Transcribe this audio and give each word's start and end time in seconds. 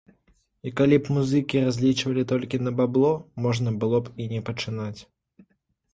І 0.67 0.71
калі 0.79 0.97
б 1.01 1.05
музыкі 1.17 1.61
разлічвалі 1.67 2.23
толькі 2.33 2.61
на 2.69 2.75
бабло, 2.81 3.11
можна 3.47 3.77
было 3.85 3.97
б 4.09 4.15
і 4.27 4.31
не 4.37 4.41
пачынаць. 4.49 4.99